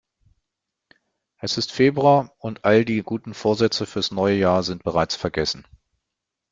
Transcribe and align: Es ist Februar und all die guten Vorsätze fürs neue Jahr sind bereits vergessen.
Es 1.37 1.59
ist 1.59 1.71
Februar 1.71 2.33
und 2.39 2.65
all 2.65 2.83
die 2.85 3.03
guten 3.03 3.35
Vorsätze 3.35 3.85
fürs 3.85 4.09
neue 4.09 4.35
Jahr 4.35 4.63
sind 4.63 4.83
bereits 4.83 5.15
vergessen. 5.15 5.63